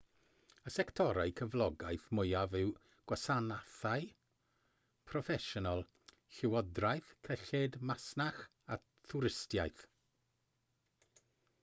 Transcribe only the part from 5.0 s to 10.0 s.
proffesiynol llywodraeth cyllid masnach a thwristiaeth